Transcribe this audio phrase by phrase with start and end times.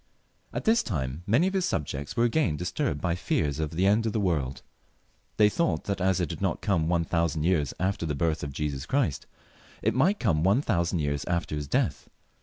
[0.51, 4.07] At this time many of his subjects were again disturbed by fears of the end
[4.07, 4.63] of the world.
[5.37, 8.51] They thought that as it had not come one thousand years aft^r the birth of
[8.51, 9.27] Jesus Christ,
[9.83, 12.09] it might come one thousand years after His death.